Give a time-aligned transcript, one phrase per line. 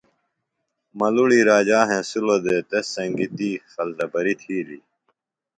[0.99, 4.83] ملُڑی راجا ہینسِلوۡ دےۡ تس سنگیۡ تی خلتبریۡ تھیلیۡ